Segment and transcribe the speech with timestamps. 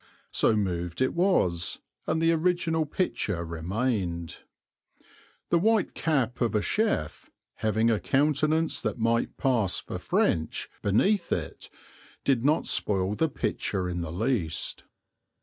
[0.31, 4.37] So moved it was and the original picture remained.
[5.51, 11.31] The white cap of a chef, having a countenance that might pass for French beneath
[11.31, 11.69] it,
[12.23, 14.85] did not spoil the picture in the least.